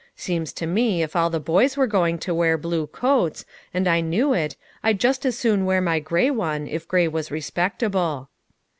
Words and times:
Seems 0.15 0.51
to 0.53 0.65
me 0.65 1.03
if 1.03 1.15
all 1.15 1.29
the 1.29 1.39
boys 1.39 1.77
were 1.77 1.85
going 1.85 2.17
to 2.17 2.33
wear 2.33 2.57
blue 2.57 2.87
coats, 2.87 3.45
and 3.71 3.87
I 3.87 4.01
knew 4.01 4.33
it, 4.33 4.55
I'd 4.81 4.99
just 4.99 5.27
as 5.27 5.37
soon 5.37 5.63
wear 5.63 5.79
my 5.79 5.99
gray 5.99 6.31
one 6.31 6.65
if 6.65 6.87
gray 6.87 7.07
was 7.07 7.29
respectable." 7.29 8.31